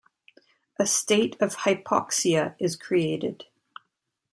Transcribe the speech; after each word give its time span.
A 0.79 0.87
state 0.87 1.39
of 1.39 1.57
hypoxia 1.57 2.55
is 2.57 2.75
created. 2.75 3.43